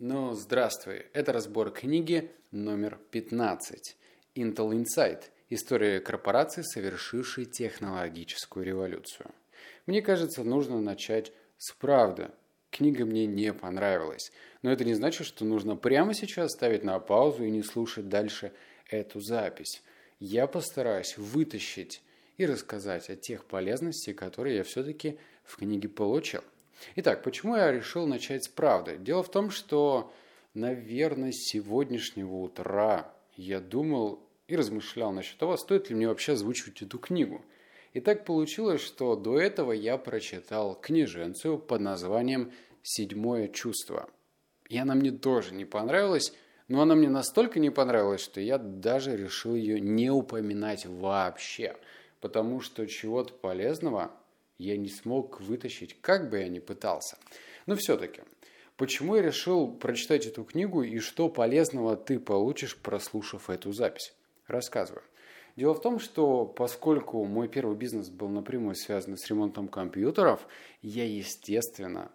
[0.00, 1.06] Ну, здравствуй.
[1.12, 3.96] Это разбор книги номер 15.
[4.36, 5.24] Intel Insight.
[5.50, 9.32] История корпорации, совершившей технологическую революцию.
[9.86, 12.30] Мне кажется, нужно начать с правды.
[12.70, 14.30] Книга мне не понравилась.
[14.62, 18.52] Но это не значит, что нужно прямо сейчас ставить на паузу и не слушать дальше
[18.88, 19.82] эту запись.
[20.20, 22.02] Я постараюсь вытащить
[22.36, 26.44] и рассказать о тех полезностях, которые я все-таки в книге получил.
[26.96, 28.96] Итак, почему я решил начать с правды?
[28.98, 30.12] Дело в том, что,
[30.54, 36.82] наверное, с сегодняшнего утра я думал и размышлял насчет того, стоит ли мне вообще озвучивать
[36.82, 37.44] эту книгу.
[37.92, 44.08] И так получилось, что до этого я прочитал книженцию под названием «Седьмое чувство».
[44.68, 46.34] И она мне тоже не понравилась,
[46.68, 51.76] но она мне настолько не понравилась, что я даже решил ее не упоминать вообще,
[52.20, 54.12] потому что чего-то полезного
[54.58, 57.16] я не смог вытащить, как бы я ни пытался.
[57.66, 58.22] Но все-таки,
[58.76, 64.14] почему я решил прочитать эту книгу и что полезного ты получишь, прослушав эту запись?
[64.46, 65.04] Рассказываю.
[65.56, 70.46] Дело в том, что поскольку мой первый бизнес был напрямую связан с ремонтом компьютеров,
[70.82, 72.12] я, естественно,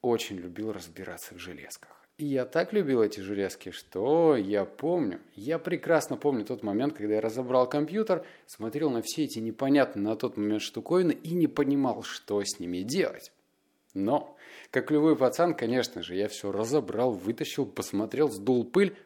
[0.00, 1.95] очень любил разбираться в железках.
[2.18, 7.16] И я так любил эти железки, что я помню, я прекрасно помню тот момент, когда
[7.16, 12.02] я разобрал компьютер, смотрел на все эти непонятные на тот момент штуковины и не понимал,
[12.02, 13.32] что с ними делать.
[13.92, 14.34] Но,
[14.70, 18.96] как любой пацан, конечно же, я все разобрал, вытащил, посмотрел, сдул пыль,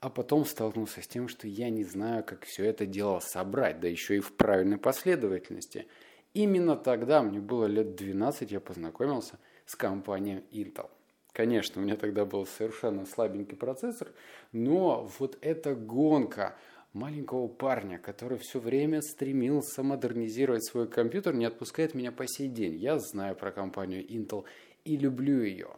[0.00, 3.88] а потом столкнулся с тем, что я не знаю, как все это дело собрать, да
[3.88, 5.86] еще и в правильной последовательности.
[6.34, 10.90] Именно тогда, мне было лет 12, я познакомился с компанией Intel.
[11.32, 14.08] Конечно, у меня тогда был совершенно слабенький процессор,
[14.52, 16.56] но вот эта гонка
[16.92, 22.76] маленького парня, который все время стремился модернизировать свой компьютер, не отпускает меня по сей день.
[22.76, 24.44] Я знаю про компанию Intel
[24.84, 25.68] и люблю ее.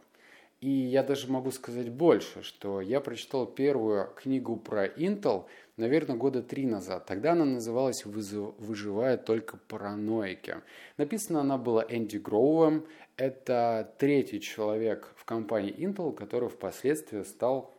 [0.63, 6.41] И я даже могу сказать больше, что я прочитал первую книгу про Intel, наверное, года
[6.41, 7.05] три назад.
[7.05, 10.61] Тогда она называлась «Выживая только параноики».
[10.95, 12.87] Написана она была Энди Гроувом.
[13.17, 17.75] Это третий человек в компании Intel, который впоследствии стал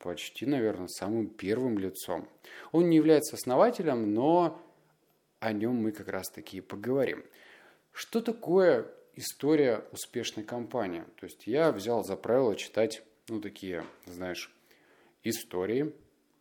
[0.00, 2.28] почти, наверное, самым первым лицом.
[2.72, 4.60] Он не является основателем, но
[5.38, 7.24] о нем мы как раз таки и поговорим.
[7.92, 11.04] Что такое история успешной компании.
[11.18, 14.54] То есть я взял за правило читать, ну, такие, знаешь,
[15.24, 15.92] истории,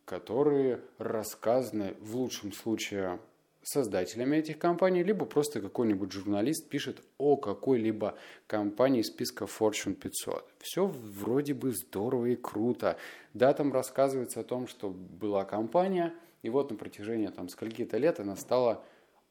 [0.06, 3.20] которые рассказаны в лучшем случае
[3.64, 8.16] создателями этих компаний, либо просто какой-нибудь журналист пишет о какой-либо
[8.46, 10.46] компании из списка Fortune 500.
[10.60, 12.98] Все вроде бы здорово и круто.
[13.34, 18.20] Да, там рассказывается о том, что была компания, и вот на протяжении там скольки-то лет
[18.20, 18.84] она стала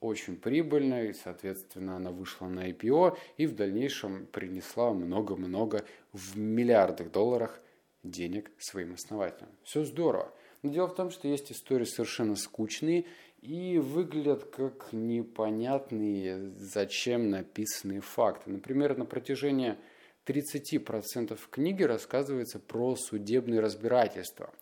[0.05, 7.61] очень прибыльной, соответственно, она вышла на IPO и в дальнейшем принесла много-много в миллиардах долларах
[8.03, 9.51] денег своим основателям.
[9.63, 10.33] Все здорово.
[10.63, 13.07] Но дело в том, что есть истории совершенно скучные
[13.41, 18.51] и выглядят как непонятные, зачем написанные факты.
[18.51, 19.77] Например, на протяжении
[20.27, 24.53] 30% книги рассказывается про судебные разбирательства.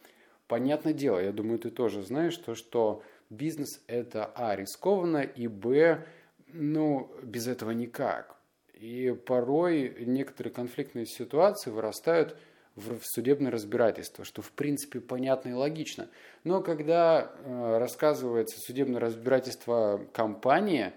[0.46, 4.54] Понятное дело, я думаю, ты тоже знаешь, то, что бизнес это а.
[4.54, 6.04] рискованно и б.
[6.48, 8.36] ну, без этого никак.
[8.74, 12.36] И порой некоторые конфликтные ситуации вырастают
[12.74, 16.08] в судебное разбирательство, что в принципе понятно и логично.
[16.44, 20.92] Но когда э, рассказывается судебное разбирательство компании,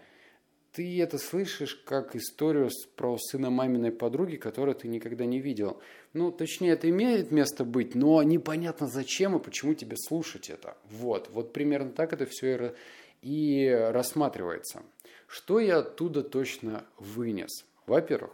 [0.76, 5.80] ты это слышишь как историю про сына маминой подруги, которую ты никогда не видел.
[6.12, 10.76] Ну, точнее, это имеет место быть, но непонятно зачем и почему тебе слушать это.
[10.90, 12.76] Вот, вот примерно так это все
[13.22, 14.84] и, рассматривается.
[15.28, 17.66] Что я оттуда точно вынес?
[17.88, 18.32] Во-первых,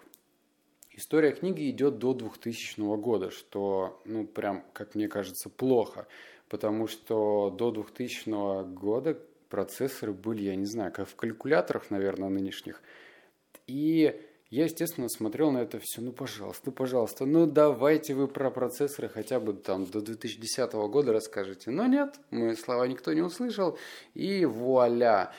[0.94, 6.08] история книги идет до 2000 года, что, ну, прям, как мне кажется, плохо,
[6.50, 9.20] потому что до 2000 года
[9.52, 12.82] процессоры были, я не знаю, как в калькуляторах, наверное, нынешних.
[13.68, 14.20] И
[14.50, 19.10] я, естественно, смотрел на это все, ну, пожалуйста, ну, пожалуйста, ну, давайте вы про процессоры
[19.10, 21.70] хотя бы там до 2010 года расскажете.
[21.72, 23.78] Но нет, мои слова никто не услышал,
[24.14, 25.32] и вуаля.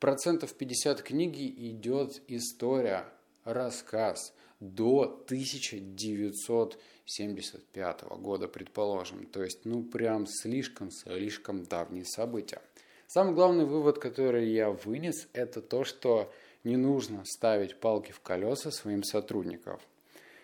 [0.00, 3.04] Процентов 50 книги идет история,
[3.44, 9.26] рассказ до 1975 года, предположим.
[9.26, 12.60] То есть, ну, прям слишком-слишком давние события.
[13.10, 16.30] Самый главный вывод, который я вынес, это то, что
[16.62, 19.78] не нужно ставить палки в колеса своим сотрудникам.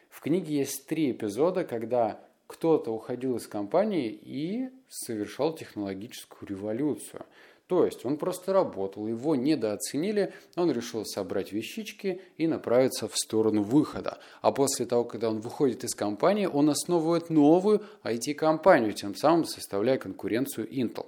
[0.09, 7.27] В книге есть три эпизода, когда кто-то уходил из компании и совершал технологическую революцию.
[7.67, 13.63] То есть он просто работал, его недооценили, он решил собрать вещички и направиться в сторону
[13.63, 14.21] выхода.
[14.41, 19.99] А после того, когда он выходит из компании, он основывает новую IT-компанию, тем самым составляя
[19.99, 21.05] конкуренцию Intel.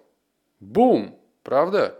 [0.61, 1.19] Бум!
[1.47, 1.97] Правда?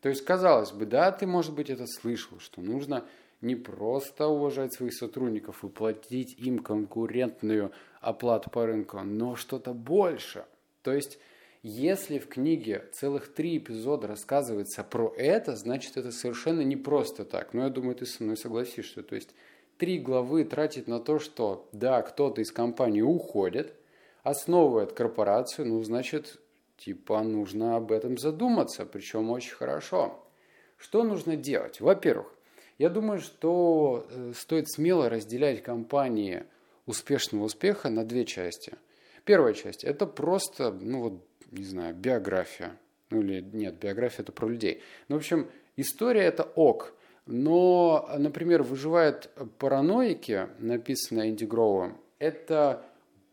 [0.00, 3.04] То есть, казалось бы, да, ты, может быть, это слышал, что нужно
[3.42, 10.46] не просто уважать своих сотрудников и платить им конкурентную оплату по рынку, но что-то больше.
[10.80, 11.18] То есть
[11.62, 17.52] если в книге целых три эпизода рассказывается про это, значит это совершенно не просто так.
[17.52, 19.02] Но я думаю, ты со мной согласишься.
[19.02, 19.34] То есть
[19.76, 23.74] три главы тратить на то, что да, кто-то из компании уходит,
[24.22, 26.40] основывает корпорацию, ну, значит,
[26.76, 30.22] типа нужно об этом задуматься, причем очень хорошо.
[30.76, 31.80] Что нужно делать?
[31.80, 32.32] Во-первых,
[32.78, 36.44] я думаю, что э, стоит смело разделять компании
[36.84, 38.74] успешного успеха на две части.
[39.24, 42.78] Первая часть– это просто, ну вот, не знаю, биография.
[43.10, 44.82] Ну или нет, биография это про людей.
[45.08, 46.94] Ну, в общем, история это ок.
[47.24, 52.84] Но, например, «Выживают параноики», написанная Энди Гроувом, это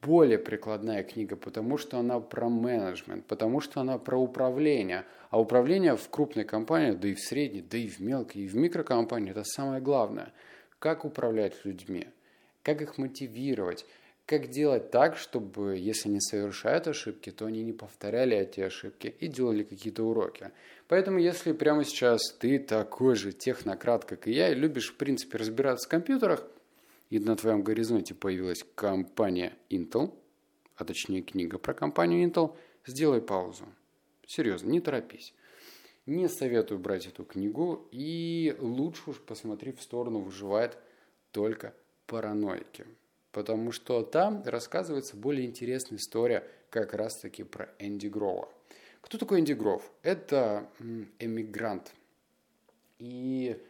[0.05, 5.05] более прикладная книга, потому что она про менеджмент, потому что она про управление.
[5.29, 8.55] А управление в крупной компании, да и в средней, да и в мелкой, и в
[8.55, 10.31] микрокомпании– это самое главное.
[10.79, 12.07] Как управлять людьми,
[12.61, 13.85] как их мотивировать,
[14.25, 19.27] как делать так, чтобы, если они совершают ошибки, то они не повторяли эти ошибки и
[19.27, 20.51] делали какие-то уроки.
[20.87, 25.37] Поэтому, если прямо сейчас ты такой же технократ, как и я, и любишь, в принципе,
[25.37, 26.47] разбираться в компьютерах,
[27.09, 30.13] и на твоем горизонте появилась компания Intel,
[30.75, 32.55] а точнее книга про компанию Intel,
[32.85, 33.65] сделай паузу.
[34.25, 35.33] Серьезно, не торопись.
[36.05, 40.77] Не советую брать эту книгу, и лучше уж посмотри в сторону выживает
[41.31, 41.73] только
[42.07, 42.85] параноики
[43.33, 48.47] потому что там рассказывается более интересная история как раз-таки про Энди Грова.
[49.01, 49.91] Кто такой Энди Гров?
[50.03, 50.69] Это
[51.19, 51.91] эмигрант.
[52.99, 53.61] И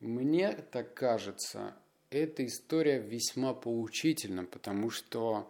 [0.00, 1.74] мне так кажется,
[2.12, 5.48] эта история весьма поучительна, потому что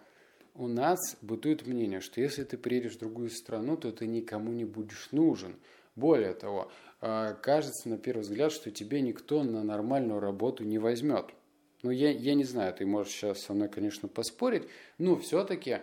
[0.55, 4.65] у нас бытует мнение, что если ты приедешь в другую страну, то ты никому не
[4.65, 5.57] будешь нужен.
[5.97, 6.71] Более того,
[7.01, 11.27] а, кажется на первый взгляд, что тебе никто на нормальную работу не возьмет–
[11.83, 14.63] ну, я, я не знаю, ты можешь сейчас со мной, конечно, поспорить,
[14.99, 15.79] но все-таки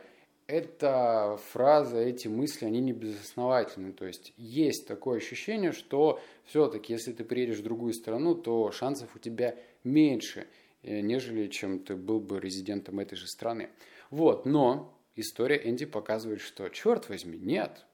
[0.48, 3.92] эта фраза, эти мысли, они не безосновательны.
[3.92, 9.16] То есть есть такое ощущение, что все-таки, если ты приедешь в другую страну, то шансов
[9.16, 10.46] у тебя меньше, э,
[10.84, 13.70] нежели чем ты был бы резидентом этой же страны.
[14.10, 17.86] Вот, но история Энди показывает, что, черт возьми, нет.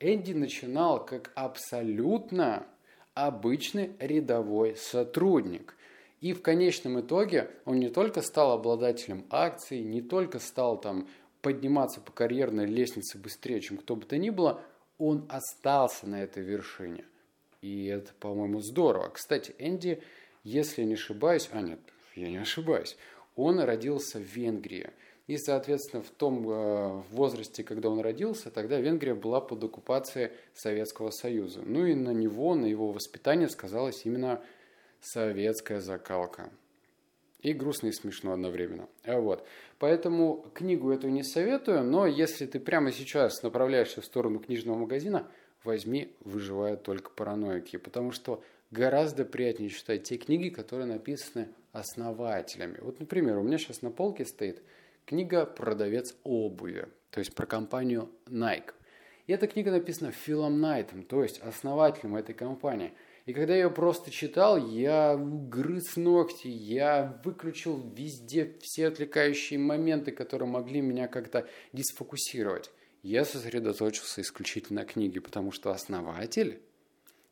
[0.00, 2.66] Энди начинал как абсолютно
[3.14, 5.76] обычный рядовой сотрудник–
[6.24, 11.06] и в конечном итоге он не только стал обладателем акций, не только стал там
[11.42, 14.62] подниматься по карьерной лестнице быстрее, чем кто бы то ни было,
[14.96, 17.04] он остался на этой вершине.
[17.60, 19.10] И это, по-моему, здорово.
[19.10, 20.02] Кстати, Энди,
[20.44, 21.78] если не ошибаюсь, а нет,
[22.14, 22.96] я не ошибаюсь,
[23.36, 24.90] он родился в Венгрии.
[25.26, 31.10] И, соответственно, в том э, возрасте, когда он родился, тогда Венгрия была под оккупацией Советского
[31.10, 31.62] Союза.
[31.64, 34.42] Ну и на него, на его воспитание сказалось именно
[35.00, 36.50] советская закалка.
[37.40, 38.88] И грустно и смешно одновременно.
[39.04, 39.46] А вот.
[39.78, 45.26] Поэтому книгу эту не советую, но если ты прямо сейчас направляешься в сторону книжного магазина,
[45.62, 52.78] возьми «Выживают только параноики», потому что гораздо приятнее читать те книги, которые написаны основателями.
[52.80, 54.62] Вот, например, у меня сейчас на полке стоит
[55.04, 58.72] книга «Продавец обуви», то есть про компанию Nike.
[59.26, 62.94] И эта книга написана Филом Найтом, то есть основателем этой компании–
[63.26, 70.12] и когда я ее просто читал, я грыз ногти, я выключил везде все отвлекающие моменты,
[70.12, 72.70] которые могли меня как-то дисфокусировать.
[73.02, 76.60] Я сосредоточился исключительно на книге, потому что основатель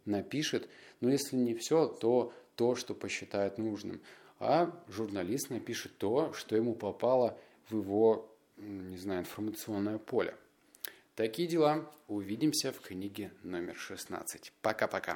[0.07, 0.69] напишет,
[1.01, 4.01] ну если не все, то то, что посчитает нужным.
[4.45, 10.35] А журналист напишет то, что ему попало в его, не знаю, информационное поле.
[11.15, 11.89] Такие дела.
[12.09, 14.53] Увидимся в книге номер 16.
[14.61, 15.11] Пока-пока.